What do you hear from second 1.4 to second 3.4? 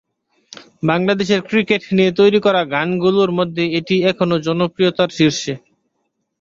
cricket নিয়ে তৈরি করা গানগুলোর